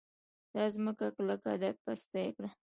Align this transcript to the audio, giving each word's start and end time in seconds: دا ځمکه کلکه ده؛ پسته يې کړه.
دا 0.53 0.63
ځمکه 0.75 1.05
کلکه 1.17 1.51
ده؛ 1.61 1.69
پسته 1.83 2.17
يې 2.23 2.31
کړه. 2.35 2.49